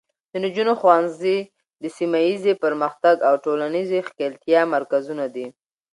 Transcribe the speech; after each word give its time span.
د 0.31 0.33
نجونو 0.45 0.71
ښوونځي 0.79 1.37
د 1.81 1.83
سیمه 1.97 2.19
ایزې 2.27 2.53
پرمختګ 2.63 3.15
او 3.27 3.33
ټولنیزې 3.45 3.99
ښکیلتیا 4.07 4.61
مرکزونه 4.75 5.25
دي. 5.35 5.47